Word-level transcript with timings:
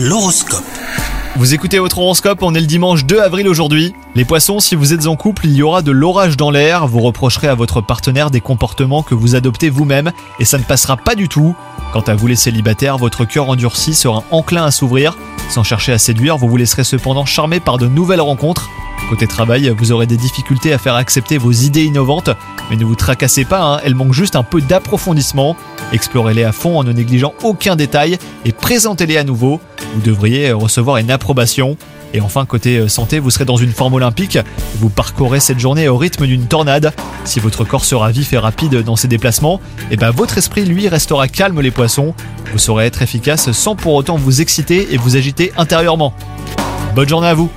L'horoscope. 0.00 0.62
Vous 1.34 1.54
écoutez 1.54 1.80
votre 1.80 1.98
horoscope, 1.98 2.38
on 2.42 2.54
est 2.54 2.60
le 2.60 2.68
dimanche 2.68 3.04
2 3.04 3.18
avril 3.18 3.48
aujourd'hui. 3.48 3.94
Les 4.14 4.24
poissons, 4.24 4.60
si 4.60 4.76
vous 4.76 4.92
êtes 4.92 5.08
en 5.08 5.16
couple, 5.16 5.46
il 5.46 5.56
y 5.56 5.62
aura 5.64 5.82
de 5.82 5.90
l'orage 5.90 6.36
dans 6.36 6.52
l'air, 6.52 6.86
vous 6.86 7.00
reprocherez 7.00 7.48
à 7.48 7.56
votre 7.56 7.80
partenaire 7.80 8.30
des 8.30 8.40
comportements 8.40 9.02
que 9.02 9.16
vous 9.16 9.34
adoptez 9.34 9.70
vous-même 9.70 10.12
et 10.38 10.44
ça 10.44 10.56
ne 10.56 10.62
passera 10.62 10.96
pas 10.96 11.16
du 11.16 11.28
tout. 11.28 11.56
Quant 11.92 12.02
à 12.02 12.14
vous 12.14 12.28
les 12.28 12.36
célibataires, 12.36 12.96
votre 12.96 13.24
cœur 13.24 13.48
endurci 13.48 13.92
sera 13.92 14.22
enclin 14.30 14.66
à 14.66 14.70
s'ouvrir. 14.70 15.18
Sans 15.50 15.64
chercher 15.64 15.90
à 15.90 15.98
séduire, 15.98 16.36
vous 16.36 16.48
vous 16.48 16.56
laisserez 16.56 16.84
cependant 16.84 17.24
charmer 17.24 17.58
par 17.58 17.76
de 17.76 17.88
nouvelles 17.88 18.20
rencontres. 18.20 18.70
Côté 19.08 19.26
travail, 19.26 19.74
vous 19.78 19.90
aurez 19.90 20.06
des 20.06 20.18
difficultés 20.18 20.74
à 20.74 20.78
faire 20.78 20.94
accepter 20.94 21.38
vos 21.38 21.50
idées 21.50 21.84
innovantes, 21.84 22.28
mais 22.68 22.76
ne 22.76 22.84
vous 22.84 22.94
tracassez 22.94 23.46
pas, 23.46 23.62
hein, 23.62 23.80
elles 23.82 23.94
manquent 23.94 24.12
juste 24.12 24.36
un 24.36 24.42
peu 24.42 24.60
d'approfondissement. 24.60 25.56
Explorez-les 25.94 26.44
à 26.44 26.52
fond 26.52 26.78
en 26.78 26.84
ne 26.84 26.92
négligeant 26.92 27.32
aucun 27.42 27.74
détail 27.74 28.18
et 28.44 28.52
présentez-les 28.52 29.16
à 29.16 29.24
nouveau. 29.24 29.62
Vous 29.94 30.02
devriez 30.02 30.52
recevoir 30.52 30.98
une 30.98 31.10
approbation. 31.10 31.78
Et 32.12 32.20
enfin, 32.20 32.44
côté 32.44 32.86
santé, 32.88 33.18
vous 33.18 33.30
serez 33.30 33.46
dans 33.46 33.56
une 33.56 33.72
forme 33.72 33.94
olympique. 33.94 34.38
Vous 34.76 34.90
parcourez 34.90 35.40
cette 35.40 35.58
journée 35.58 35.88
au 35.88 35.96
rythme 35.96 36.26
d'une 36.26 36.46
tornade. 36.46 36.92
Si 37.24 37.40
votre 37.40 37.64
corps 37.64 37.86
sera 37.86 38.10
vif 38.10 38.34
et 38.34 38.38
rapide 38.38 38.82
dans 38.82 38.96
ses 38.96 39.08
déplacements, 39.08 39.60
et 39.90 39.96
ben 39.96 40.10
votre 40.10 40.36
esprit, 40.36 40.66
lui, 40.66 40.86
restera 40.86 41.28
calme 41.28 41.62
les 41.62 41.70
poissons. 41.70 42.14
Vous 42.52 42.58
saurez 42.58 42.84
être 42.84 43.00
efficace 43.00 43.52
sans 43.52 43.74
pour 43.74 43.94
autant 43.94 44.16
vous 44.16 44.42
exciter 44.42 44.92
et 44.92 44.98
vous 44.98 45.16
agiter 45.16 45.52
intérieurement. 45.56 46.12
Bonne 46.94 47.08
journée 47.08 47.28
à 47.28 47.34
vous 47.34 47.50